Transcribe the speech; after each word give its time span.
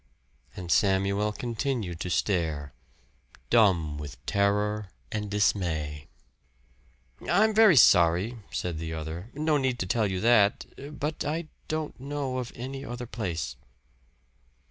And 0.55 0.71
Samuel 0.71 1.31
continued 1.31 1.99
to 1.99 2.09
stare, 2.09 2.73
dumb 3.51 3.99
with 3.99 4.17
terror 4.25 4.89
and 5.11 5.29
dismay. 5.29 6.07
"I'm 7.29 7.53
very 7.53 7.75
sorry," 7.75 8.39
said 8.49 8.79
the 8.79 8.95
other 8.95 9.29
"no 9.35 9.57
need 9.57 9.77
to 9.77 9.85
tell 9.85 10.09
you 10.09 10.19
that. 10.21 10.65
But 10.99 11.23
I 11.23 11.49
don't 11.67 11.99
know 11.99 12.39
of 12.39 12.51
any 12.55 12.83
other 12.83 13.05
place." 13.05 13.55